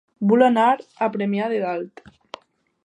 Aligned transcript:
Vull 0.29 0.43
anar 0.45 0.63
a 1.07 1.11
Premià 1.17 1.51
de 1.53 1.61
Dalt 1.67 2.05